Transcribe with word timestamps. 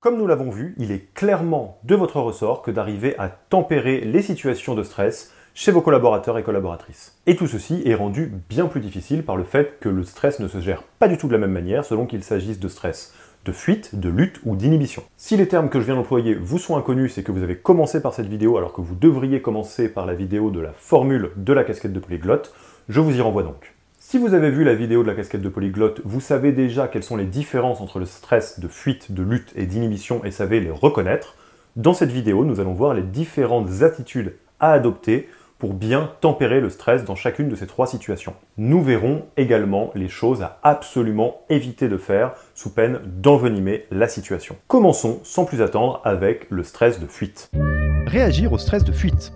Comme 0.00 0.16
nous 0.16 0.26
l'avons 0.26 0.48
vu, 0.48 0.74
il 0.78 0.92
est 0.92 1.12
clairement 1.12 1.78
de 1.84 1.94
votre 1.94 2.20
ressort 2.20 2.62
que 2.62 2.70
d'arriver 2.70 3.14
à 3.18 3.28
tempérer 3.28 4.00
les 4.00 4.22
situations 4.22 4.74
de 4.74 4.82
stress 4.82 5.30
chez 5.52 5.72
vos 5.72 5.82
collaborateurs 5.82 6.38
et 6.38 6.42
collaboratrices. 6.42 7.20
Et 7.26 7.36
tout 7.36 7.46
ceci 7.46 7.82
est 7.84 7.94
rendu 7.94 8.32
bien 8.48 8.64
plus 8.64 8.80
difficile 8.80 9.24
par 9.24 9.36
le 9.36 9.44
fait 9.44 9.78
que 9.78 9.90
le 9.90 10.02
stress 10.02 10.40
ne 10.40 10.48
se 10.48 10.58
gère 10.58 10.84
pas 10.84 11.06
du 11.06 11.18
tout 11.18 11.26
de 11.26 11.34
la 11.34 11.38
même 11.38 11.52
manière 11.52 11.84
selon 11.84 12.06
qu'il 12.06 12.24
s'agisse 12.24 12.58
de 12.58 12.68
stress 12.68 13.12
de 13.44 13.52
fuite, 13.52 14.00
de 14.00 14.08
lutte 14.08 14.40
ou 14.46 14.56
d'inhibition. 14.56 15.02
Si 15.18 15.36
les 15.36 15.48
termes 15.48 15.68
que 15.68 15.80
je 15.80 15.84
viens 15.84 15.96
d'employer 15.96 16.32
vous 16.34 16.58
sont 16.58 16.78
inconnus, 16.78 17.12
c'est 17.12 17.22
que 17.22 17.32
vous 17.32 17.42
avez 17.42 17.56
commencé 17.56 18.00
par 18.00 18.14
cette 18.14 18.26
vidéo 18.26 18.56
alors 18.56 18.72
que 18.72 18.80
vous 18.80 18.94
devriez 18.94 19.42
commencer 19.42 19.90
par 19.90 20.06
la 20.06 20.14
vidéo 20.14 20.50
de 20.50 20.60
la 20.60 20.72
formule 20.72 21.30
de 21.36 21.52
la 21.52 21.62
casquette 21.62 21.92
de 21.92 22.00
polyglotte, 22.00 22.54
je 22.88 23.00
vous 23.00 23.14
y 23.14 23.20
renvoie 23.20 23.42
donc. 23.42 23.74
Si 24.10 24.18
vous 24.18 24.34
avez 24.34 24.50
vu 24.50 24.64
la 24.64 24.74
vidéo 24.74 25.04
de 25.04 25.06
la 25.06 25.14
casquette 25.14 25.40
de 25.40 25.48
polyglotte, 25.48 26.00
vous 26.04 26.20
savez 26.20 26.50
déjà 26.50 26.88
quelles 26.88 27.04
sont 27.04 27.16
les 27.16 27.26
différences 27.26 27.80
entre 27.80 28.00
le 28.00 28.06
stress 28.06 28.58
de 28.58 28.66
fuite, 28.66 29.12
de 29.12 29.22
lutte 29.22 29.52
et 29.54 29.66
d'inhibition 29.66 30.24
et 30.24 30.32
savez 30.32 30.58
les 30.58 30.72
reconnaître. 30.72 31.36
Dans 31.76 31.94
cette 31.94 32.10
vidéo, 32.10 32.44
nous 32.44 32.58
allons 32.58 32.74
voir 32.74 32.92
les 32.92 33.04
différentes 33.04 33.82
attitudes 33.82 34.34
à 34.58 34.72
adopter 34.72 35.28
pour 35.60 35.74
bien 35.74 36.10
tempérer 36.20 36.60
le 36.60 36.70
stress 36.70 37.04
dans 37.04 37.14
chacune 37.14 37.48
de 37.48 37.54
ces 37.54 37.68
trois 37.68 37.86
situations. 37.86 38.34
Nous 38.56 38.82
verrons 38.82 39.26
également 39.36 39.92
les 39.94 40.08
choses 40.08 40.42
à 40.42 40.58
absolument 40.64 41.42
éviter 41.48 41.86
de 41.86 41.96
faire 41.96 42.32
sous 42.56 42.74
peine 42.74 42.98
d'envenimer 43.06 43.86
la 43.92 44.08
situation. 44.08 44.56
Commençons 44.66 45.20
sans 45.22 45.44
plus 45.44 45.62
attendre 45.62 46.02
avec 46.04 46.48
le 46.50 46.64
stress 46.64 46.98
de 46.98 47.06
fuite. 47.06 47.48
Réagir 48.08 48.52
au 48.52 48.58
stress 48.58 48.82
de 48.82 48.90
fuite. 48.90 49.32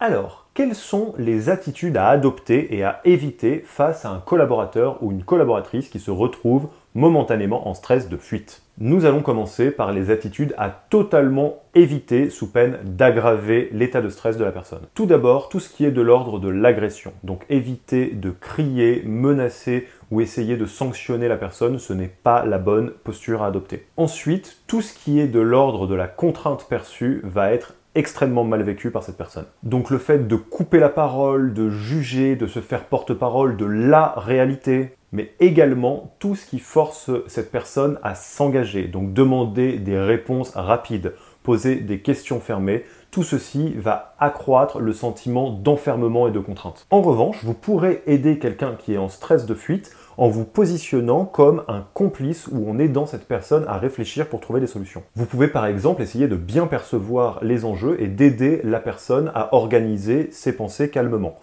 Alors, 0.00 0.46
quelles 0.54 0.76
sont 0.76 1.12
les 1.18 1.50
attitudes 1.50 1.96
à 1.96 2.08
adopter 2.08 2.76
et 2.76 2.84
à 2.84 3.00
éviter 3.04 3.64
face 3.66 4.04
à 4.04 4.10
un 4.10 4.20
collaborateur 4.20 5.02
ou 5.02 5.10
une 5.10 5.24
collaboratrice 5.24 5.88
qui 5.88 5.98
se 5.98 6.12
retrouve 6.12 6.68
momentanément 6.94 7.66
en 7.66 7.74
stress 7.74 8.08
de 8.08 8.16
fuite? 8.16 8.62
Nous 8.78 9.06
allons 9.06 9.22
commencer 9.22 9.72
par 9.72 9.90
les 9.90 10.10
attitudes 10.10 10.54
à 10.56 10.70
totalement 10.70 11.56
éviter 11.74 12.30
sous 12.30 12.52
peine 12.52 12.78
d'aggraver 12.84 13.70
l'état 13.72 14.00
de 14.00 14.08
stress 14.08 14.36
de 14.36 14.44
la 14.44 14.52
personne. 14.52 14.86
Tout 14.94 15.06
d'abord, 15.06 15.48
tout 15.48 15.58
ce 15.58 15.68
qui 15.68 15.84
est 15.84 15.90
de 15.90 16.00
l'ordre 16.00 16.38
de 16.38 16.48
l'agression. 16.48 17.12
Donc 17.24 17.44
éviter 17.50 18.06
de 18.06 18.30
crier, 18.30 19.02
menacer 19.04 19.88
ou 20.12 20.20
essayer 20.20 20.56
de 20.56 20.66
sanctionner 20.66 21.26
la 21.26 21.36
personne, 21.36 21.80
ce 21.80 21.92
n'est 21.92 22.06
pas 22.22 22.46
la 22.46 22.58
bonne 22.58 22.92
posture 23.02 23.42
à 23.42 23.48
adopter. 23.48 23.86
Ensuite, 23.96 24.58
tout 24.68 24.80
ce 24.80 24.94
qui 24.96 25.18
est 25.18 25.26
de 25.26 25.40
l'ordre 25.40 25.88
de 25.88 25.96
la 25.96 26.06
contrainte 26.06 26.66
perçue 26.68 27.20
va 27.24 27.52
être 27.52 27.74
extrêmement 27.98 28.44
mal 28.44 28.62
vécu 28.62 28.90
par 28.90 29.02
cette 29.02 29.16
personne. 29.16 29.46
Donc 29.64 29.90
le 29.90 29.98
fait 29.98 30.28
de 30.28 30.36
couper 30.36 30.78
la 30.78 30.88
parole, 30.88 31.52
de 31.52 31.68
juger, 31.68 32.36
de 32.36 32.46
se 32.46 32.60
faire 32.60 32.84
porte-parole 32.84 33.56
de 33.56 33.66
la 33.66 34.14
réalité, 34.16 34.94
mais 35.10 35.34
également 35.40 36.14
tout 36.20 36.36
ce 36.36 36.46
qui 36.46 36.60
force 36.60 37.10
cette 37.26 37.50
personne 37.50 37.98
à 38.04 38.14
s'engager, 38.14 38.84
donc 38.84 39.12
demander 39.12 39.78
des 39.78 39.98
réponses 39.98 40.52
rapides, 40.54 41.12
poser 41.42 41.76
des 41.76 42.00
questions 42.00 42.40
fermées, 42.40 42.84
tout 43.10 43.22
ceci 43.24 43.74
va 43.74 44.14
accroître 44.20 44.78
le 44.78 44.92
sentiment 44.92 45.50
d'enfermement 45.50 46.28
et 46.28 46.30
de 46.30 46.38
contrainte. 46.38 46.86
En 46.90 47.00
revanche, 47.00 47.42
vous 47.42 47.54
pourrez 47.54 48.02
aider 48.06 48.38
quelqu'un 48.38 48.76
qui 48.78 48.94
est 48.94 48.98
en 48.98 49.08
stress 49.08 49.46
de 49.46 49.54
fuite 49.54 49.90
en 50.18 50.28
vous 50.28 50.44
positionnant 50.44 51.24
comme 51.24 51.62
un 51.68 51.86
complice 51.94 52.48
où 52.48 52.64
on 52.66 52.78
aidant 52.78 53.06
cette 53.06 53.26
personne 53.26 53.64
à 53.68 53.78
réfléchir 53.78 54.28
pour 54.28 54.40
trouver 54.40 54.60
des 54.60 54.66
solutions. 54.66 55.02
Vous 55.14 55.24
pouvez 55.24 55.48
par 55.48 55.64
exemple 55.64 56.02
essayer 56.02 56.28
de 56.28 56.36
bien 56.36 56.66
percevoir 56.66 57.38
les 57.42 57.64
enjeux 57.64 57.96
et 58.00 58.08
d'aider 58.08 58.60
la 58.64 58.80
personne 58.80 59.30
à 59.34 59.54
organiser 59.54 60.28
ses 60.32 60.52
pensées 60.52 60.90
calmement 60.90 61.38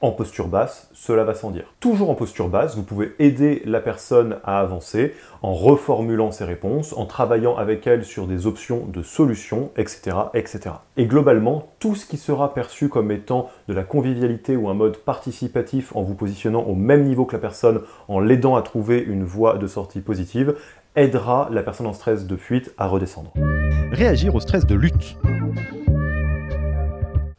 en 0.00 0.12
posture 0.12 0.48
basse, 0.48 0.88
cela 0.92 1.24
va 1.24 1.34
sans 1.34 1.50
dire. 1.50 1.74
Toujours 1.80 2.10
en 2.10 2.14
posture 2.14 2.48
basse, 2.48 2.76
vous 2.76 2.84
pouvez 2.84 3.14
aider 3.18 3.62
la 3.64 3.80
personne 3.80 4.36
à 4.44 4.60
avancer 4.60 5.14
en 5.42 5.52
reformulant 5.52 6.30
ses 6.30 6.44
réponses, 6.44 6.92
en 6.92 7.04
travaillant 7.04 7.56
avec 7.56 7.86
elle 7.86 8.04
sur 8.04 8.26
des 8.26 8.46
options 8.46 8.86
de 8.86 9.02
solutions, 9.02 9.70
etc., 9.76 10.16
etc. 10.34 10.76
Et 10.96 11.06
globalement, 11.06 11.70
tout 11.80 11.96
ce 11.96 12.06
qui 12.06 12.16
sera 12.16 12.54
perçu 12.54 12.88
comme 12.88 13.10
étant 13.10 13.50
de 13.66 13.74
la 13.74 13.82
convivialité 13.82 14.56
ou 14.56 14.68
un 14.68 14.74
mode 14.74 14.98
participatif 14.98 15.94
en 15.96 16.02
vous 16.02 16.14
positionnant 16.14 16.62
au 16.62 16.74
même 16.74 17.02
niveau 17.02 17.24
que 17.24 17.32
la 17.32 17.40
personne, 17.40 17.80
en 18.06 18.20
l'aidant 18.20 18.54
à 18.54 18.62
trouver 18.62 19.00
une 19.00 19.24
voie 19.24 19.58
de 19.58 19.66
sortie 19.66 20.00
positive, 20.00 20.54
aidera 20.94 21.48
la 21.50 21.62
personne 21.62 21.86
en 21.86 21.92
stress 21.92 22.26
de 22.26 22.36
fuite 22.36 22.72
à 22.78 22.86
redescendre. 22.86 23.32
Réagir 23.92 24.34
au 24.34 24.40
stress 24.40 24.66
de 24.66 24.74
lutte. 24.74 25.16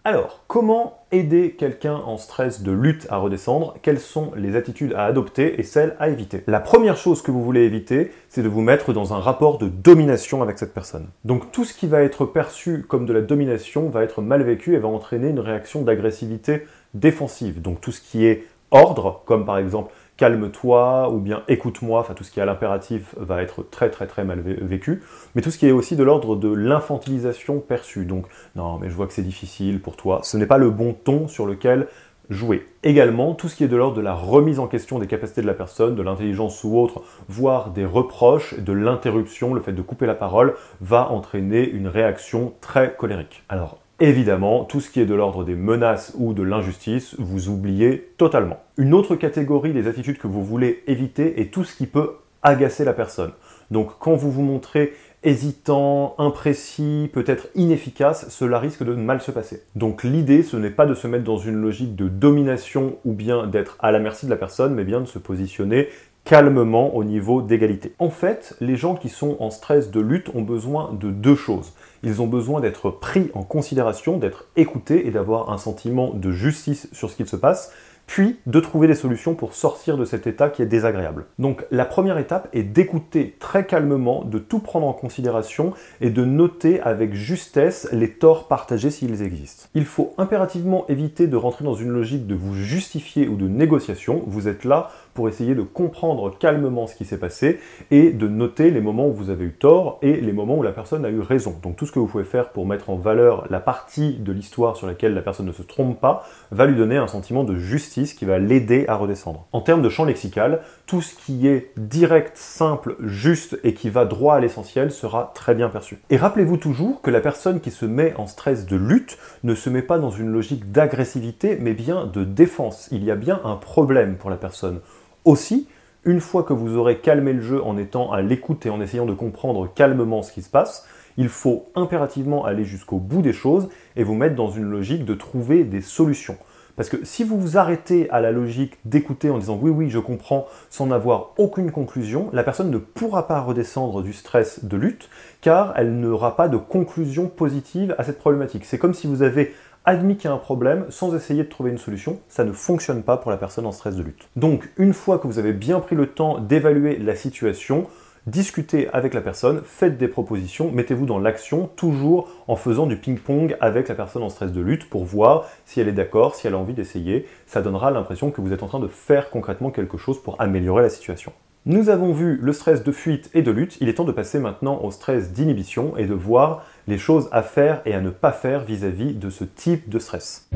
Alors, 0.09 0.39
comment 0.47 1.03
aider 1.11 1.51
quelqu'un 1.51 1.93
en 1.93 2.17
stress 2.17 2.63
de 2.63 2.71
lutte 2.71 3.05
à 3.11 3.17
redescendre? 3.17 3.75
Quelles 3.83 3.99
sont 3.99 4.31
les 4.35 4.55
attitudes 4.55 4.95
à 4.95 5.05
adopter 5.05 5.59
et 5.59 5.63
celles 5.63 5.95
à 5.99 6.09
éviter? 6.09 6.41
La 6.47 6.59
première 6.59 6.97
chose 6.97 7.21
que 7.21 7.29
vous 7.29 7.43
voulez 7.43 7.61
éviter, 7.61 8.11
c'est 8.27 8.41
de 8.41 8.47
vous 8.47 8.61
mettre 8.61 8.91
dans 8.91 9.13
un 9.13 9.19
rapport 9.19 9.59
de 9.59 9.67
domination 9.67 10.41
avec 10.41 10.57
cette 10.57 10.73
personne. 10.73 11.05
Donc 11.25 11.51
tout 11.51 11.63
ce 11.63 11.75
qui 11.75 11.85
va 11.85 12.01
être 12.01 12.25
perçu 12.25 12.83
comme 12.87 13.05
de 13.05 13.13
la 13.13 13.21
domination 13.21 13.87
va 13.89 14.01
être 14.01 14.23
mal 14.23 14.41
vécu 14.41 14.73
et 14.73 14.79
va 14.79 14.87
entraîner 14.87 15.29
une 15.29 15.41
réaction 15.41 15.83
d'agressivité 15.83 16.65
défensive. 16.95 17.61
Donc 17.61 17.79
tout 17.79 17.91
ce 17.91 18.01
qui 18.01 18.25
est 18.25 18.47
ordre, 18.71 19.21
comme 19.27 19.45
par 19.45 19.59
exemple 19.59 19.93
calme-toi 20.19 21.09
ou 21.11 21.19
bien 21.19 21.43
écoute-moi, 21.47 22.01
enfin 22.01 22.13
tout 22.13 22.25
ce 22.25 22.31
qui 22.31 22.39
est 22.39 22.43
à 22.43 22.45
l'impératif 22.45 23.15
va 23.17 23.41
être 23.41 23.63
très 23.63 23.89
très 23.89 24.05
très 24.05 24.25
mal 24.25 24.41
vécu, 24.41 25.01
mais 25.33 25.41
tout 25.41 25.49
ce 25.49 25.57
qui 25.57 25.65
est 25.65 25.71
aussi 25.71 25.95
de 25.95 26.03
l'ordre 26.03 26.35
de 26.35 26.51
l'infantilisation 26.53 27.59
perçue. 27.59 28.03
Donc 28.05 28.25
non 28.57 28.77
mais 28.79 28.89
je 28.89 28.95
vois 28.95 29.07
que 29.07 29.13
c'est 29.13 29.23
difficile 29.23 29.81
pour 29.81 29.95
toi, 29.95 30.19
ce 30.23 30.35
n'est 30.35 30.45
pas 30.45 30.57
le 30.57 30.69
bon 30.71 30.93
ton 30.93 31.29
sur 31.29 31.45
lequel 31.45 31.87
jouer. 32.29 32.67
Également, 32.83 33.33
tout 33.33 33.47
ce 33.47 33.55
qui 33.55 33.63
est 33.63 33.67
de 33.67 33.75
l'ordre 33.75 33.95
de 33.95 34.01
la 34.01 34.13
remise 34.13 34.59
en 34.59 34.67
question 34.67 34.99
des 34.99 35.07
capacités 35.07 35.41
de 35.41 35.47
la 35.47 35.55
personne, 35.55 35.95
de 35.95 36.03
l'intelligence 36.03 36.63
ou 36.63 36.77
autre, 36.77 37.01
voire 37.27 37.71
des 37.71 37.85
reproches, 37.85 38.59
de 38.59 38.71
l'interruption, 38.71 39.53
le 39.53 39.61
fait 39.61 39.73
de 39.73 39.81
couper 39.81 40.05
la 40.05 40.13
parole, 40.13 40.53
va 40.79 41.09
entraîner 41.09 41.67
une 41.67 41.87
réaction 41.87 42.53
très 42.61 42.93
colérique. 42.95 43.43
Alors, 43.49 43.79
Évidemment, 44.01 44.63
tout 44.63 44.79
ce 44.79 44.89
qui 44.89 45.01
est 45.01 45.05
de 45.05 45.13
l'ordre 45.13 45.43
des 45.43 45.55
menaces 45.55 46.13
ou 46.17 46.33
de 46.33 46.41
l'injustice, 46.41 47.15
vous 47.19 47.49
oubliez 47.49 48.13
totalement. 48.17 48.63
Une 48.77 48.93
autre 48.93 49.17
catégorie 49.17 49.73
des 49.73 49.87
attitudes 49.87 50.17
que 50.17 50.27
vous 50.27 50.43
voulez 50.43 50.83
éviter 50.87 51.41
est 51.41 51.51
tout 51.51 51.65
ce 51.65 51.75
qui 51.75 51.85
peut 51.85 52.13
agacer 52.41 52.85
la 52.85 52.93
personne. 52.93 53.33
Donc 53.71 53.89
quand 53.99 54.15
vous 54.15 54.31
vous 54.31 54.41
montrez 54.41 54.93
hésitant, 55.23 56.15
imprécis, 56.17 57.09
peut-être 57.11 57.49
inefficace, 57.55 58.29
cela 58.29 58.57
risque 58.57 58.83
de 58.83 58.93
mal 58.93 59.19
se 59.19 59.31
passer. 59.31 59.63
Donc 59.75 60.05
l'idée, 60.05 60.43
ce 60.43 60.55
n'est 60.55 60.69
pas 60.69 60.85
de 60.85 60.93
se 60.93 61.07
mettre 61.07 61.25
dans 61.25 61.37
une 61.37 61.55
logique 61.55 61.97
de 61.97 62.07
domination 62.07 62.95
ou 63.03 63.11
bien 63.11 63.47
d'être 63.47 63.75
à 63.81 63.91
la 63.91 63.99
merci 63.99 64.27
de 64.27 64.31
la 64.31 64.37
personne, 64.37 64.75
mais 64.75 64.85
bien 64.85 65.01
de 65.01 65.07
se 65.07 65.19
positionner 65.19 65.89
calmement 66.23 66.95
au 66.95 67.03
niveau 67.03 67.41
d'égalité. 67.41 67.93
En 67.99 68.09
fait, 68.09 68.55
les 68.61 68.77
gens 68.77 68.95
qui 68.95 69.09
sont 69.09 69.35
en 69.39 69.49
stress 69.49 69.91
de 69.91 69.99
lutte 69.99 70.29
ont 70.35 70.41
besoin 70.41 70.93
de 70.93 71.11
deux 71.11 71.35
choses. 71.35 71.73
Ils 72.03 72.21
ont 72.21 72.27
besoin 72.27 72.61
d'être 72.61 72.89
pris 72.89 73.29
en 73.33 73.43
considération, 73.43 74.17
d'être 74.17 74.45
écoutés 74.55 75.07
et 75.07 75.11
d'avoir 75.11 75.51
un 75.51 75.57
sentiment 75.57 76.13
de 76.13 76.31
justice 76.31 76.87
sur 76.91 77.09
ce 77.09 77.15
qu'il 77.15 77.27
se 77.27 77.35
passe, 77.35 77.71
puis 78.09 78.39
de 78.47 78.59
trouver 78.59 78.87
des 78.87 78.95
solutions 78.95 79.35
pour 79.35 79.53
sortir 79.53 79.95
de 79.95 80.03
cet 80.03 80.25
état 80.25 80.49
qui 80.49 80.63
est 80.63 80.65
désagréable. 80.65 81.25
Donc 81.37 81.63
la 81.69 81.85
première 81.85 82.17
étape 82.17 82.49
est 82.53 82.63
d'écouter 82.63 83.35
très 83.39 83.67
calmement, 83.67 84.23
de 84.23 84.39
tout 84.39 84.57
prendre 84.57 84.87
en 84.87 84.93
considération 84.93 85.73
et 86.01 86.09
de 86.09 86.25
noter 86.25 86.81
avec 86.81 87.13
justesse 87.13 87.87
les 87.91 88.09
torts 88.09 88.47
partagés 88.47 88.89
s'ils 88.89 89.21
existent. 89.21 89.67
Il 89.75 89.85
faut 89.85 90.15
impérativement 90.17 90.87
éviter 90.87 91.27
de 91.27 91.35
rentrer 91.35 91.63
dans 91.63 91.75
une 91.75 91.89
logique 91.89 92.25
de 92.25 92.33
vous 92.33 92.55
justifier 92.55 93.27
ou 93.27 93.35
de 93.35 93.47
négociation, 93.47 94.23
vous 94.25 94.47
êtes 94.47 94.63
là 94.63 94.89
pour 95.19 95.27
essayer 95.27 95.53
de 95.53 95.63
comprendre 95.63 96.31
calmement 96.39 96.87
ce 96.87 96.95
qui 96.95 97.03
s'est 97.03 97.17
passé 97.17 97.59
et 97.91 98.11
de 98.11 98.29
noter 98.29 98.71
les 98.71 98.79
moments 98.79 99.09
où 99.09 99.11
vous 99.11 99.29
avez 99.29 99.43
eu 99.43 99.51
tort 99.51 99.99
et 100.01 100.13
les 100.13 100.31
moments 100.31 100.55
où 100.55 100.63
la 100.63 100.71
personne 100.71 101.03
a 101.03 101.09
eu 101.09 101.19
raison. 101.19 101.57
Donc 101.61 101.75
tout 101.75 101.85
ce 101.85 101.91
que 101.91 101.99
vous 101.99 102.07
pouvez 102.07 102.23
faire 102.23 102.51
pour 102.51 102.65
mettre 102.65 102.89
en 102.89 102.95
valeur 102.95 103.45
la 103.49 103.59
partie 103.59 104.13
de 104.13 104.31
l'histoire 104.31 104.77
sur 104.77 104.87
laquelle 104.87 105.13
la 105.13 105.21
personne 105.21 105.47
ne 105.47 105.51
se 105.51 105.61
trompe 105.61 105.99
pas 105.99 106.25
va 106.51 106.67
lui 106.67 106.77
donner 106.77 106.95
un 106.95 107.07
sentiment 107.07 107.43
de 107.43 107.57
justice 107.57 108.13
qui 108.13 108.23
va 108.23 108.39
l'aider 108.39 108.85
à 108.87 108.95
redescendre. 108.95 109.45
En 109.51 109.59
termes 109.59 109.81
de 109.81 109.89
champ 109.89 110.05
lexical, 110.05 110.61
tout 110.87 111.01
ce 111.01 111.13
qui 111.15 111.49
est 111.49 111.73
direct, 111.75 112.37
simple, 112.37 112.95
juste 113.01 113.59
et 113.65 113.73
qui 113.73 113.89
va 113.89 114.05
droit 114.05 114.35
à 114.35 114.39
l'essentiel 114.39 114.89
sera 114.89 115.33
très 115.35 115.53
bien 115.53 115.67
perçu. 115.67 115.99
Et 116.09 116.15
rappelez-vous 116.15 116.55
toujours 116.55 117.01
que 117.01 117.11
la 117.11 117.19
personne 117.19 117.59
qui 117.59 117.71
se 117.71 117.85
met 117.85 118.13
en 118.15 118.25
stress 118.25 118.65
de 118.65 118.77
lutte 118.77 119.17
ne 119.43 119.53
se 119.53 119.69
met 119.69 119.81
pas 119.81 119.99
dans 119.99 120.11
une 120.11 120.31
logique 120.31 120.71
d'agressivité 120.71 121.57
mais 121.59 121.73
bien 121.73 122.05
de 122.05 122.23
défense. 122.23 122.87
Il 122.93 123.03
y 123.03 123.11
a 123.11 123.17
bien 123.17 123.41
un 123.43 123.57
problème 123.57 124.15
pour 124.15 124.29
la 124.29 124.37
personne. 124.37 124.79
Aussi, 125.25 125.67
une 126.05 126.21
fois 126.21 126.43
que 126.43 126.53
vous 126.53 126.77
aurez 126.77 126.99
calmé 126.99 127.33
le 127.33 127.41
jeu 127.41 127.63
en 127.63 127.77
étant 127.77 128.11
à 128.11 128.21
l'écoute 128.21 128.65
et 128.65 128.69
en 128.69 128.81
essayant 128.81 129.05
de 129.05 129.13
comprendre 129.13 129.71
calmement 129.73 130.21
ce 130.21 130.31
qui 130.31 130.41
se 130.41 130.49
passe, 130.49 130.85
il 131.17 131.27
faut 131.27 131.65
impérativement 131.75 132.45
aller 132.45 132.63
jusqu'au 132.63 132.97
bout 132.97 133.21
des 133.21 133.33
choses 133.33 133.69
et 133.97 134.03
vous 134.03 134.15
mettre 134.15 134.35
dans 134.35 134.49
une 134.49 134.69
logique 134.69 135.03
de 135.03 135.13
trouver 135.13 135.65
des 135.65 135.81
solutions. 135.81 136.37
Parce 136.77 136.87
que 136.87 137.03
si 137.03 137.25
vous 137.25 137.37
vous 137.37 137.57
arrêtez 137.57 138.09
à 138.09 138.21
la 138.21 138.31
logique 138.31 138.77
d'écouter 138.85 139.29
en 139.29 139.37
disant 139.37 139.59
oui, 139.61 139.69
oui, 139.69 139.89
je 139.89 139.99
comprends, 139.99 140.47
sans 140.69 140.91
avoir 140.91 141.31
aucune 141.37 141.71
conclusion, 141.71 142.29
la 142.31 142.41
personne 142.41 142.71
ne 142.71 142.77
pourra 142.77 143.27
pas 143.27 143.41
redescendre 143.41 144.01
du 144.01 144.13
stress 144.13 144.63
de 144.63 144.77
lutte, 144.77 145.09
car 145.41 145.73
elle 145.75 145.99
n'aura 145.99 146.37
pas 146.37 146.47
de 146.47 146.55
conclusion 146.55 147.27
positive 147.27 147.93
à 147.97 148.05
cette 148.05 148.17
problématique. 148.17 148.63
C'est 148.63 148.77
comme 148.77 148.93
si 148.93 149.07
vous 149.07 149.23
avez 149.23 149.53
admis 149.89 150.17
qu'il 150.17 150.25
y 150.25 150.31
a 150.31 150.35
un 150.35 150.37
problème 150.37 150.85
sans 150.89 151.15
essayer 151.15 151.43
de 151.43 151.49
trouver 151.49 151.71
une 151.71 151.79
solution, 151.79 152.19
ça 152.27 152.43
ne 152.43 152.51
fonctionne 152.51 153.01
pas 153.01 153.17
pour 153.17 153.31
la 153.31 153.37
personne 153.37 153.65
en 153.65 153.71
stress 153.71 153.95
de 153.95 154.03
lutte. 154.03 154.29
Donc, 154.35 154.69
une 154.77 154.93
fois 154.93 155.17
que 155.17 155.25
vous 155.25 155.39
avez 155.39 155.51
bien 155.51 155.79
pris 155.79 155.95
le 155.95 156.05
temps 156.05 156.37
d'évaluer 156.37 156.97
la 156.97 157.15
situation, 157.15 157.87
discutez 158.27 158.87
avec 158.93 159.15
la 159.15 159.21
personne, 159.21 159.61
faites 159.65 159.97
des 159.97 160.07
propositions, 160.07 160.71
mettez-vous 160.71 161.07
dans 161.07 161.17
l'action, 161.17 161.71
toujours 161.75 162.29
en 162.47 162.55
faisant 162.55 162.85
du 162.85 162.97
ping-pong 162.97 163.57
avec 163.61 163.87
la 163.87 163.95
personne 163.95 164.21
en 164.21 164.29
stress 164.29 164.51
de 164.51 164.61
lutte 164.61 164.87
pour 164.87 165.05
voir 165.05 165.45
si 165.65 165.81
elle 165.81 165.87
est 165.87 165.93
d'accord, 165.93 166.35
si 166.35 166.45
elle 166.45 166.53
a 166.53 166.59
envie 166.59 166.73
d'essayer. 166.73 167.27
Ça 167.47 167.63
donnera 167.63 167.89
l'impression 167.89 168.29
que 168.29 168.41
vous 168.41 168.53
êtes 168.53 168.61
en 168.61 168.67
train 168.67 168.79
de 168.79 168.87
faire 168.87 169.31
concrètement 169.31 169.71
quelque 169.71 169.97
chose 169.97 170.21
pour 170.21 170.39
améliorer 170.39 170.83
la 170.83 170.89
situation. 170.89 171.33
Nous 171.65 171.89
avons 171.89 172.13
vu 172.13 172.39
le 172.41 172.53
stress 172.53 172.85
de 172.85 172.91
fuite 172.93 173.29
et 173.33 173.41
de 173.41 173.51
lutte, 173.51 173.77
il 173.81 173.89
est 173.89 173.95
temps 173.95 174.05
de 174.05 174.13
passer 174.13 174.39
maintenant 174.39 174.79
au 174.81 174.91
stress 174.91 175.33
d'inhibition 175.33 175.97
et 175.97 176.05
de 176.05 176.13
voir 176.13 176.63
les 176.87 176.97
choses 176.97 177.27
à 177.33 177.43
faire 177.43 177.81
et 177.85 177.93
à 177.93 177.99
ne 177.99 178.11
pas 178.11 178.31
faire 178.31 178.63
vis-à-vis 178.63 179.13
de 179.13 179.29
ce 179.29 179.43
type 179.43 179.89
de 179.89 179.99
stress. 179.99 180.47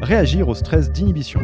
Réagir 0.00 0.48
au 0.48 0.54
stress 0.54 0.92
d'inhibition. 0.92 1.40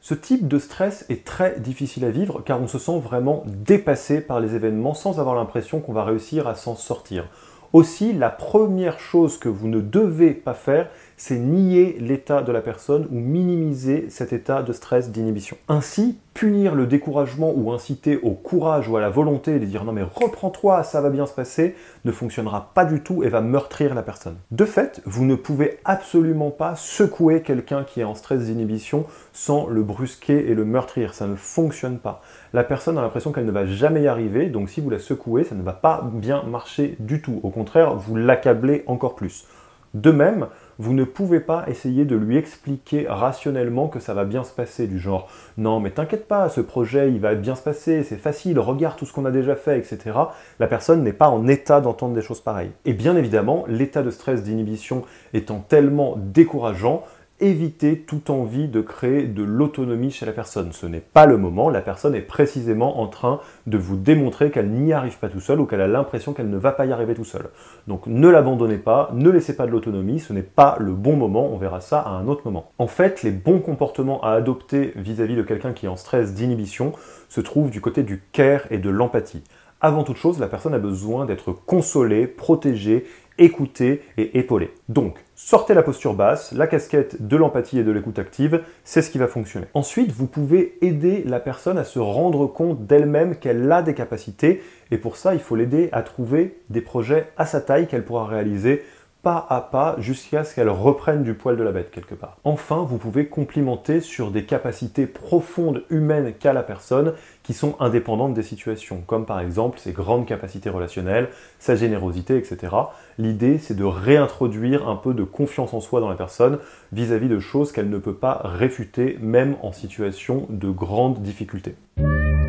Ce 0.00 0.14
type 0.14 0.48
de 0.48 0.58
stress 0.58 1.04
est 1.10 1.26
très 1.26 1.60
difficile 1.60 2.06
à 2.06 2.10
vivre 2.10 2.42
car 2.42 2.62
on 2.62 2.68
se 2.68 2.78
sent 2.78 2.98
vraiment 3.00 3.44
dépassé 3.46 4.22
par 4.22 4.40
les 4.40 4.54
événements 4.54 4.94
sans 4.94 5.20
avoir 5.20 5.34
l'impression 5.34 5.80
qu'on 5.80 5.92
va 5.92 6.04
réussir 6.04 6.48
à 6.48 6.54
s'en 6.54 6.74
sortir. 6.74 7.28
Aussi, 7.74 8.12
la 8.14 8.30
première 8.30 8.98
chose 8.98 9.36
que 9.36 9.48
vous 9.50 9.68
ne 9.68 9.80
devez 9.80 10.30
pas 10.30 10.54
faire, 10.54 10.88
c'est 11.16 11.38
nier 11.38 11.96
l'état 12.00 12.42
de 12.42 12.52
la 12.52 12.60
personne 12.60 13.06
ou 13.10 13.18
minimiser 13.18 14.06
cet 14.10 14.32
état 14.32 14.62
de 14.62 14.72
stress 14.72 15.10
d'inhibition. 15.10 15.56
Ainsi, 15.68 16.18
punir 16.34 16.74
le 16.74 16.86
découragement 16.86 17.52
ou 17.54 17.70
inciter 17.72 18.18
au 18.22 18.32
courage 18.32 18.88
ou 18.88 18.96
à 18.96 19.00
la 19.00 19.08
volonté 19.08 19.60
de 19.60 19.64
dire 19.64 19.84
non 19.84 19.92
mais 19.92 20.02
reprends-toi, 20.02 20.82
ça 20.82 21.00
va 21.00 21.10
bien 21.10 21.26
se 21.26 21.32
passer, 21.32 21.76
ne 22.04 22.10
fonctionnera 22.10 22.72
pas 22.74 22.84
du 22.84 23.02
tout 23.02 23.22
et 23.22 23.28
va 23.28 23.40
meurtrir 23.40 23.94
la 23.94 24.02
personne. 24.02 24.36
De 24.50 24.64
fait, 24.64 25.00
vous 25.04 25.24
ne 25.24 25.36
pouvez 25.36 25.78
absolument 25.84 26.50
pas 26.50 26.74
secouer 26.74 27.42
quelqu'un 27.42 27.84
qui 27.84 28.00
est 28.00 28.04
en 28.04 28.16
stress 28.16 28.46
d'inhibition 28.46 29.06
sans 29.32 29.68
le 29.68 29.82
brusquer 29.82 30.50
et 30.50 30.54
le 30.54 30.64
meurtrir, 30.64 31.14
ça 31.14 31.26
ne 31.26 31.36
fonctionne 31.36 31.98
pas. 31.98 32.20
La 32.52 32.64
personne 32.64 32.98
a 32.98 33.02
l'impression 33.02 33.32
qu'elle 33.32 33.46
ne 33.46 33.52
va 33.52 33.66
jamais 33.66 34.02
y 34.02 34.08
arriver, 34.08 34.46
donc 34.46 34.68
si 34.68 34.80
vous 34.80 34.90
la 34.90 34.98
secouez, 34.98 35.44
ça 35.44 35.54
ne 35.54 35.62
va 35.62 35.72
pas 35.72 36.08
bien 36.12 36.42
marcher 36.42 36.96
du 36.98 37.22
tout. 37.22 37.40
Au 37.44 37.50
contraire, 37.50 37.94
vous 37.94 38.16
l'accablez 38.16 38.82
encore 38.86 39.14
plus. 39.14 39.46
De 39.94 40.10
même, 40.10 40.48
vous 40.78 40.92
ne 40.92 41.04
pouvez 41.04 41.40
pas 41.40 41.64
essayer 41.68 42.04
de 42.04 42.16
lui 42.16 42.36
expliquer 42.36 43.06
rationnellement 43.08 43.88
que 43.88 44.00
ça 44.00 44.14
va 44.14 44.24
bien 44.24 44.44
se 44.44 44.52
passer, 44.52 44.86
du 44.86 44.98
genre 44.98 45.28
non 45.56 45.80
mais 45.80 45.90
t'inquiète 45.90 46.26
pas, 46.26 46.48
ce 46.48 46.60
projet 46.60 47.10
il 47.10 47.20
va 47.20 47.34
bien 47.34 47.54
se 47.54 47.62
passer, 47.62 48.02
c'est 48.02 48.16
facile, 48.16 48.58
regarde 48.58 48.96
tout 48.96 49.06
ce 49.06 49.12
qu'on 49.12 49.24
a 49.24 49.30
déjà 49.30 49.56
fait, 49.56 49.78
etc. 49.78 50.18
La 50.58 50.66
personne 50.66 51.02
n'est 51.02 51.12
pas 51.12 51.28
en 51.28 51.46
état 51.46 51.80
d'entendre 51.80 52.14
des 52.14 52.22
choses 52.22 52.40
pareilles. 52.40 52.72
Et 52.84 52.92
bien 52.92 53.16
évidemment, 53.16 53.64
l'état 53.68 54.02
de 54.02 54.10
stress 54.10 54.42
d'inhibition 54.42 55.02
étant 55.32 55.58
tellement 55.60 56.16
décourageant, 56.16 57.02
éviter 57.40 57.98
toute 57.98 58.30
envie 58.30 58.68
de 58.68 58.80
créer 58.80 59.24
de 59.24 59.42
l'autonomie 59.42 60.10
chez 60.10 60.24
la 60.24 60.32
personne. 60.32 60.72
Ce 60.72 60.86
n'est 60.86 61.00
pas 61.00 61.26
le 61.26 61.36
moment, 61.36 61.68
la 61.68 61.80
personne 61.80 62.14
est 62.14 62.20
précisément 62.20 63.00
en 63.00 63.08
train 63.08 63.40
de 63.66 63.76
vous 63.76 63.96
démontrer 63.96 64.50
qu'elle 64.50 64.70
n'y 64.70 64.92
arrive 64.92 65.18
pas 65.18 65.28
tout 65.28 65.40
seul 65.40 65.60
ou 65.60 65.66
qu'elle 65.66 65.80
a 65.80 65.88
l'impression 65.88 66.32
qu'elle 66.32 66.48
ne 66.48 66.56
va 66.56 66.72
pas 66.72 66.86
y 66.86 66.92
arriver 66.92 67.14
tout 67.14 67.24
seul. 67.24 67.46
Donc 67.88 68.06
ne 68.06 68.28
l'abandonnez 68.28 68.78
pas, 68.78 69.10
ne 69.14 69.30
laissez 69.30 69.56
pas 69.56 69.66
de 69.66 69.72
l'autonomie, 69.72 70.20
ce 70.20 70.32
n'est 70.32 70.42
pas 70.42 70.76
le 70.78 70.92
bon 70.92 71.16
moment, 71.16 71.48
on 71.52 71.56
verra 71.56 71.80
ça 71.80 72.00
à 72.00 72.10
un 72.10 72.28
autre 72.28 72.42
moment. 72.44 72.70
En 72.78 72.86
fait, 72.86 73.22
les 73.22 73.32
bons 73.32 73.58
comportements 73.58 74.22
à 74.22 74.30
adopter 74.30 74.92
vis-à-vis 74.96 75.34
-vis 75.34 75.38
de 75.38 75.42
quelqu'un 75.42 75.72
qui 75.72 75.86
est 75.86 75.88
en 75.88 75.96
stress 75.96 76.34
d'inhibition 76.34 76.92
se 77.28 77.40
trouvent 77.40 77.70
du 77.70 77.80
côté 77.80 78.04
du 78.04 78.22
care 78.32 78.62
et 78.70 78.78
de 78.78 78.90
l'empathie. 78.90 79.42
Avant 79.80 80.02
toute 80.02 80.16
chose, 80.16 80.38
la 80.38 80.46
personne 80.46 80.72
a 80.72 80.78
besoin 80.78 81.26
d'être 81.26 81.52
consolée, 81.52 82.26
protégée 82.26 83.04
écouter 83.38 84.02
et 84.16 84.38
épauler. 84.38 84.70
Donc, 84.88 85.18
sortez 85.34 85.74
la 85.74 85.82
posture 85.82 86.14
basse, 86.14 86.52
la 86.52 86.66
casquette 86.66 87.26
de 87.26 87.36
l'empathie 87.36 87.78
et 87.78 87.84
de 87.84 87.90
l'écoute 87.90 88.18
active, 88.18 88.62
c'est 88.84 89.02
ce 89.02 89.10
qui 89.10 89.18
va 89.18 89.26
fonctionner. 89.26 89.66
Ensuite, 89.74 90.12
vous 90.12 90.26
pouvez 90.26 90.78
aider 90.82 91.24
la 91.26 91.40
personne 91.40 91.78
à 91.78 91.84
se 91.84 91.98
rendre 91.98 92.46
compte 92.46 92.86
d'elle-même 92.86 93.36
qu'elle 93.36 93.70
a 93.70 93.82
des 93.82 93.94
capacités, 93.94 94.62
et 94.90 94.98
pour 94.98 95.16
ça, 95.16 95.34
il 95.34 95.40
faut 95.40 95.56
l'aider 95.56 95.88
à 95.92 96.02
trouver 96.02 96.58
des 96.70 96.80
projets 96.80 97.28
à 97.36 97.46
sa 97.46 97.60
taille 97.60 97.88
qu'elle 97.88 98.04
pourra 98.04 98.26
réaliser 98.26 98.82
pas 99.24 99.46
à 99.48 99.62
pas 99.62 99.96
jusqu'à 99.98 100.44
ce 100.44 100.54
qu'elle 100.54 100.68
reprenne 100.68 101.24
du 101.24 101.34
poil 101.34 101.56
de 101.56 101.62
la 101.64 101.72
bête 101.72 101.90
quelque 101.90 102.14
part. 102.14 102.36
Enfin, 102.44 102.86
vous 102.86 102.98
pouvez 102.98 103.26
complimenter 103.26 104.00
sur 104.00 104.30
des 104.30 104.44
capacités 104.44 105.06
profondes 105.06 105.82
humaines 105.90 106.34
qu'a 106.38 106.52
la 106.52 106.62
personne 106.62 107.14
qui 107.42 107.54
sont 107.54 107.74
indépendantes 107.80 108.34
des 108.34 108.42
situations, 108.42 109.02
comme 109.06 109.24
par 109.24 109.40
exemple 109.40 109.78
ses 109.78 109.92
grandes 109.92 110.26
capacités 110.26 110.70
relationnelles, 110.70 111.30
sa 111.58 111.74
générosité, 111.74 112.36
etc. 112.36 112.74
L'idée, 113.18 113.58
c'est 113.58 113.74
de 113.74 113.84
réintroduire 113.84 114.88
un 114.88 114.96
peu 114.96 115.14
de 115.14 115.24
confiance 115.24 115.72
en 115.72 115.80
soi 115.80 116.00
dans 116.00 116.10
la 116.10 116.16
personne 116.16 116.58
vis-à-vis 116.92 117.26
-vis 117.26 117.30
de 117.30 117.40
choses 117.40 117.72
qu'elle 117.72 117.90
ne 117.90 117.98
peut 117.98 118.14
pas 118.14 118.42
réfuter, 118.44 119.18
même 119.20 119.56
en 119.62 119.72
situation 119.72 120.46
de 120.50 120.70
grande 120.70 121.22
difficulté. 121.22 121.74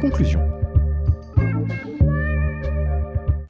Conclusion. 0.01 0.41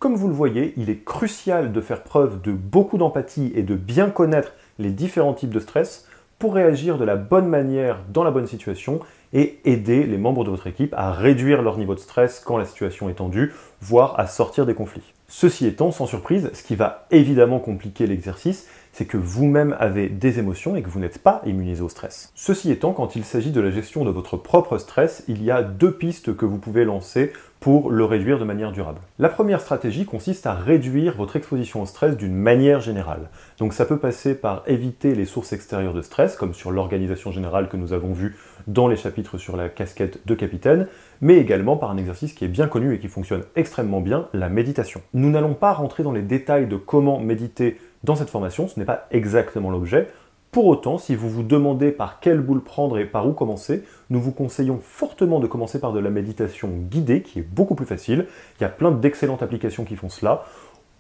Comme 0.06 0.18
vous 0.18 0.28
le 0.28 0.36
voyez, 0.36 0.76
il 0.78 0.92
est 0.92 1.04
crucial 1.04 1.72
de 1.72 1.82
faire 1.82 2.04
preuve 2.04 2.40
de 2.44 2.52
beaucoup 2.52 3.00
d'empathie 3.00 3.52
et 3.56 3.64
de 3.64 3.74
bien 3.74 4.12
connaître 4.12 4.54
les 4.78 4.92
différents 4.92 5.34
types 5.34 5.50
de 5.50 5.60
stress 5.60 6.06
pour 6.38 6.54
réagir 6.54 7.00
de 7.00 7.06
la 7.06 7.16
bonne 7.16 7.48
manière 7.48 7.98
dans 8.14 8.24
la 8.24 8.30
bonne 8.30 8.46
situation 8.46 9.00
et 9.34 9.58
aider 9.66 10.04
les 10.04 10.20
membres 10.20 10.44
de 10.44 10.52
votre 10.52 10.68
équipe 10.68 10.94
à 10.96 11.12
réduire 11.12 11.64
leur 11.64 11.80
niveau 11.80 11.96
de 11.96 12.00
stress 12.00 12.40
quand 12.40 12.60
la 12.60 12.66
situation 12.66 13.10
est 13.10 13.16
tendue, 13.16 13.52
voire 13.82 14.20
à 14.20 14.28
sortir 14.28 14.68
des 14.68 14.76
conflits. 14.76 15.16
Ceci 15.28 15.66
étant, 15.66 15.92
sans 15.92 16.06
surprise, 16.06 16.52
ce 16.54 16.62
qui 16.62 16.76
va 16.76 17.08
évidemment 17.10 17.58
compliquer 17.58 18.06
l'exercice, 18.06 18.68
c'est 18.94 19.06
que 19.06 19.18
vous-même 19.18 19.76
avez 19.80 20.08
des 20.08 20.38
émotions 20.38 20.76
et 20.76 20.84
que 20.84 20.90
vous 20.90 21.00
n'êtes 21.00 21.18
pas 21.18 21.42
immunisé 21.46 21.82
au 21.82 21.90
stress. 21.90 22.32
Ceci 22.36 22.72
étant, 22.72 22.94
quand 22.94 23.16
il 23.16 23.26
s'agit 23.26 23.52
de 23.52 23.60
la 23.60 23.72
gestion 23.72 24.06
de 24.06 24.12
votre 24.12 24.38
propre 24.38 24.78
stress, 24.78 25.24
il 25.28 25.44
y 25.44 25.50
a 25.50 25.64
deux 25.64 25.92
pistes 25.92 26.36
que 26.38 26.46
vous 26.46 26.60
pouvez 26.60 26.86
lancer 26.86 27.34
pour 27.66 27.90
le 27.90 28.06
réduire 28.06 28.38
de 28.38 28.44
manière 28.44 28.72
durable. 28.72 29.00
La 29.18 29.28
première 29.28 29.60
stratégie 29.60 30.06
consiste 30.06 30.46
à 30.46 30.54
réduire 30.54 31.16
votre 31.18 31.36
exposition 31.36 31.82
au 31.82 31.88
stress 31.88 32.16
d'une 32.16 32.36
manière 32.36 32.80
générale. 32.80 33.32
Donc 33.58 33.74
ça 33.74 33.86
peut 33.86 33.98
passer 33.98 34.36
par 34.36 34.62
éviter 34.68 35.16
les 35.16 35.26
sources 35.26 35.52
extérieures 35.52 35.96
de 35.96 36.04
stress, 36.04 36.36
comme 36.36 36.54
sur 36.54 36.70
l'organisation 36.70 37.32
générale 37.32 37.68
que 37.68 37.76
nous 37.76 37.92
avons 37.92 38.14
vu 38.14 38.36
dans 38.68 38.88
les 38.88 38.96
chapitres 38.96 39.40
sur 39.40 39.58
la 39.58 39.68
casquette 39.68 40.28
de 40.28 40.36
capitaine, 40.36 40.88
mais 41.22 41.38
également 41.38 41.76
par 41.76 41.90
un 41.90 41.98
exercice 41.98 42.34
qui 42.34 42.46
est 42.46 42.50
bien 42.50 42.68
connu 42.68 42.94
et 42.94 43.00
qui 43.00 43.08
fonctionne 43.08 43.42
extrêmement 43.56 44.00
bien, 44.00 44.28
la 44.34 44.50
méditation. 44.50 45.02
Nous 45.16 45.32
n'allons 45.32 45.56
pas 45.56 45.74
rentrer 45.74 46.04
dans 46.04 46.12
les 46.12 46.22
détails 46.22 46.68
de 46.68 46.78
comment 46.78 47.20
méditer 47.20 47.80
dans 48.04 48.16
cette 48.16 48.30
formation, 48.30 48.68
ce 48.68 48.80
n'est 48.80 48.86
pas 48.86 49.08
exactement 49.10 49.72
l'objet. 49.72 50.10
Pour 50.56 50.68
autant, 50.68 50.98
si 50.98 51.16
vous 51.16 51.30
vous 51.30 51.44
demandez 51.44 51.92
par 51.92 52.22
quelle 52.22 52.40
boule 52.40 52.64
prendre 52.64 52.98
et 52.98 53.04
par 53.04 53.28
où 53.28 53.34
commencer, 53.34 53.84
nous 54.10 54.22
vous 54.22 54.32
conseillons 54.32 54.80
fortement 54.82 55.42
de 55.42 55.48
commencer 55.48 55.82
par 55.82 55.92
de 55.92 56.00
la 56.00 56.10
méditation 56.10 56.70
guidée, 56.90 57.24
qui 57.24 57.40
est 57.40 57.42
beaucoup 57.42 57.76
plus 57.76 57.86
facile. 57.86 58.28
Il 58.58 58.62
y 58.62 58.66
a 58.66 58.70
plein 58.70 58.92
d'excellentes 58.92 59.44
applications 59.44 59.84
qui 59.84 59.98
font 59.98 60.08
cela. 60.08 60.46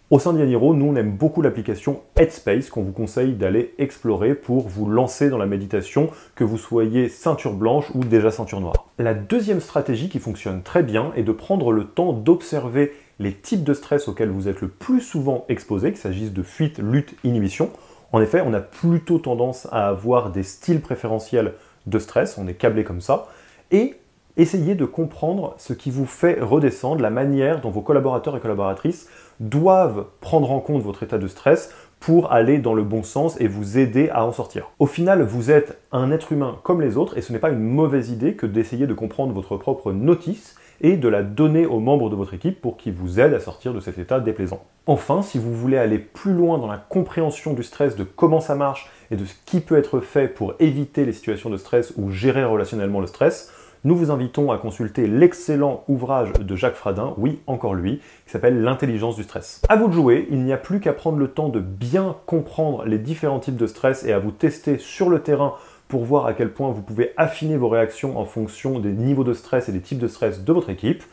Au 0.09 0.19
sein 0.19 0.33
d'Yaniro, 0.33 0.73
nous 0.73 0.87
on 0.87 0.97
aime 0.97 1.11
beaucoup 1.11 1.41
l'application 1.41 2.01
Headspace 2.17 2.69
qu'on 2.69 2.83
vous 2.83 2.91
conseille 2.91 3.31
d'aller 3.31 3.73
explorer 3.77 4.35
pour 4.35 4.67
vous 4.67 4.89
lancer 4.89 5.29
dans 5.29 5.37
la 5.37 5.45
méditation, 5.45 6.09
que 6.35 6.43
vous 6.43 6.57
soyez 6.57 7.07
ceinture 7.07 7.53
blanche 7.53 7.85
ou 7.95 8.03
déjà 8.03 8.31
ceinture 8.31 8.59
noire. 8.59 8.89
La 8.99 9.13
deuxième 9.13 9.61
stratégie 9.61 10.09
qui 10.09 10.19
fonctionne 10.19 10.63
très 10.63 10.83
bien 10.83 11.13
est 11.15 11.23
de 11.23 11.31
prendre 11.31 11.71
le 11.71 11.85
temps 11.85 12.11
d'observer 12.11 12.91
les 13.19 13.31
types 13.31 13.63
de 13.63 13.73
stress 13.73 14.09
auxquels 14.09 14.31
vous 14.31 14.49
êtes 14.49 14.59
le 14.59 14.67
plus 14.67 14.99
souvent 14.99 15.45
exposé, 15.47 15.91
qu'il 15.91 16.01
s'agisse 16.01 16.33
de 16.33 16.43
fuite, 16.43 16.79
lutte, 16.79 17.15
inhibition. 17.23 17.69
En 18.15 18.21
effet, 18.21 18.39
on 18.39 18.53
a 18.53 18.61
plutôt 18.61 19.19
tendance 19.19 19.67
à 19.73 19.89
avoir 19.89 20.29
des 20.29 20.43
styles 20.43 20.79
préférentiels 20.79 21.51
de 21.85 21.99
stress, 21.99 22.37
on 22.37 22.47
est 22.47 22.53
câblé 22.53 22.85
comme 22.85 23.01
ça, 23.01 23.27
et 23.71 23.95
essayez 24.37 24.73
de 24.73 24.85
comprendre 24.85 25.53
ce 25.57 25.73
qui 25.73 25.91
vous 25.91 26.05
fait 26.05 26.39
redescendre, 26.39 27.01
la 27.01 27.09
manière 27.09 27.59
dont 27.59 27.71
vos 27.71 27.81
collaborateurs 27.81 28.37
et 28.37 28.39
collaboratrices 28.39 29.09
doivent 29.41 30.05
prendre 30.21 30.49
en 30.53 30.61
compte 30.61 30.81
votre 30.81 31.03
état 31.03 31.17
de 31.17 31.27
stress 31.27 31.75
pour 31.99 32.31
aller 32.31 32.57
dans 32.57 32.73
le 32.73 32.83
bon 32.83 33.03
sens 33.03 33.35
et 33.41 33.49
vous 33.49 33.77
aider 33.77 34.07
à 34.07 34.23
en 34.23 34.31
sortir. 34.31 34.71
Au 34.79 34.85
final, 34.85 35.21
vous 35.21 35.51
êtes 35.51 35.77
un 35.91 36.09
être 36.09 36.31
humain 36.31 36.59
comme 36.63 36.79
les 36.79 36.95
autres 36.95 37.17
et 37.17 37.21
ce 37.21 37.33
n'est 37.33 37.39
pas 37.39 37.49
une 37.49 37.59
mauvaise 37.59 38.11
idée 38.11 38.35
que 38.35 38.45
d'essayer 38.45 38.87
de 38.87 38.93
comprendre 38.93 39.33
votre 39.33 39.57
propre 39.57 39.91
notice 39.91 40.55
et 40.81 40.97
de 40.97 41.07
la 41.07 41.23
donner 41.23 41.65
aux 41.65 41.79
membres 41.79 42.09
de 42.09 42.15
votre 42.15 42.33
équipe 42.33 42.61
pour 42.61 42.77
qu'ils 42.77 42.93
vous 42.93 43.19
aident 43.19 43.33
à 43.33 43.39
sortir 43.39 43.73
de 43.73 43.79
cet 43.79 43.97
état 43.97 44.19
déplaisant. 44.19 44.63
Enfin, 44.87 45.21
si 45.21 45.39
vous 45.39 45.53
voulez 45.53 45.77
aller 45.77 45.99
plus 45.99 46.33
loin 46.33 46.57
dans 46.57 46.67
la 46.67 46.77
compréhension 46.77 47.53
du 47.53 47.63
stress, 47.63 47.95
de 47.95 48.03
comment 48.03 48.39
ça 48.39 48.55
marche 48.55 48.89
et 49.11 49.15
de 49.15 49.25
ce 49.25 49.33
qui 49.45 49.59
peut 49.59 49.77
être 49.77 49.99
fait 49.99 50.27
pour 50.27 50.53
éviter 50.59 51.05
les 51.05 51.13
situations 51.13 51.49
de 51.49 51.57
stress 51.57 51.93
ou 51.97 52.11
gérer 52.11 52.43
relationnellement 52.43 53.01
le 53.01 53.07
stress, 53.07 53.51
nous 53.85 53.95
vous 53.95 54.09
invitons 54.09 54.51
à 54.51 54.57
consulter 54.57 55.05
l'excellent 55.05 55.83
ouvrage 55.87 56.33
de 56.33 56.55
Jacques 56.55 56.75
Fradin, 56.75 57.13
oui, 57.17 57.39
encore 57.45 57.75
lui, 57.75 58.01
qui 58.25 58.31
s'appelle 58.31 58.63
L'intelligence 58.63 59.15
du 59.15 59.21
stress. 59.21 59.61
À 59.69 59.75
vous 59.75 59.87
de 59.87 59.93
jouer, 59.93 60.27
il 60.31 60.43
n'y 60.43 60.53
a 60.53 60.57
plus 60.57 60.79
qu'à 60.79 60.91
prendre 60.91 61.19
le 61.19 61.27
temps 61.27 61.49
de 61.49 61.59
bien 61.59 62.15
comprendre 62.25 62.83
les 62.85 62.97
différents 62.97 63.39
types 63.39 63.57
de 63.57 63.67
stress 63.67 64.03
et 64.03 64.11
à 64.11 64.17
vous 64.17 64.31
tester 64.31 64.79
sur 64.79 65.11
le 65.11 65.19
terrain 65.19 65.53
pour 65.87 66.03
voir 66.03 66.25
à 66.25 66.33
quel 66.33 66.51
point 66.51 66.71
vous 66.71 66.81
pouvez 66.81 67.13
affiner 67.17 67.57
vos 67.57 67.69
réactions 67.69 68.17
en 68.17 68.25
fonction 68.25 68.79
des 68.79 68.91
niveaux 68.91 69.23
de 69.23 69.33
stress 69.33 69.69
et 69.69 69.71
des 69.71 69.81
types 69.81 69.99
de 69.99 70.07
stress 70.07 70.43
de 70.43 70.53
votre 70.53 70.69
équipe. 70.69 71.03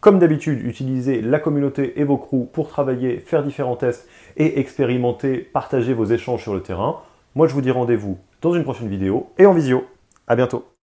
Comme 0.00 0.18
d'habitude, 0.18 0.64
utilisez 0.64 1.20
la 1.20 1.38
communauté 1.38 2.00
et 2.00 2.04
vos 2.04 2.16
crews 2.16 2.48
pour 2.52 2.68
travailler, 2.68 3.18
faire 3.18 3.44
différents 3.44 3.76
tests 3.76 4.08
et 4.36 4.58
expérimenter, 4.58 5.38
partager 5.38 5.94
vos 5.94 6.06
échanges 6.06 6.42
sur 6.42 6.54
le 6.54 6.62
terrain. 6.62 7.00
Moi, 7.34 7.46
je 7.46 7.54
vous 7.54 7.60
dis 7.60 7.70
rendez-vous 7.70 8.18
dans 8.40 8.54
une 8.54 8.64
prochaine 8.64 8.88
vidéo 8.88 9.30
et 9.38 9.46
en 9.46 9.52
visio. 9.52 9.84
À 10.26 10.34
bientôt. 10.34 10.72